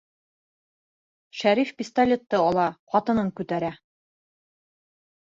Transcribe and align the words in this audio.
Шәриф 1.41 1.73
пистолетты 1.81 2.39
ала, 2.45 2.63
ҡатынын 2.93 3.29
күтәрә. 3.41 3.69